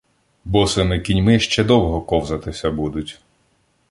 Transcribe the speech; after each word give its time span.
Босими 0.45 0.99
кіньми 0.99 1.39
ще 1.39 1.63
довго 1.63 2.01
ковзатися 2.01 2.71
будуть. 2.71 3.21